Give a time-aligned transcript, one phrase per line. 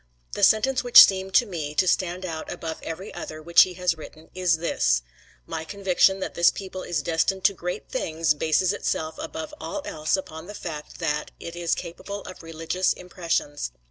[0.31, 3.95] The sentence which seemed to me to stand out above every other which he has
[3.95, 5.03] written is this:
[5.45, 10.17] "My conviction that this people is destined to great things bases itself above all else
[10.17, 13.71] upon the fact, that it is capable of religious impressions."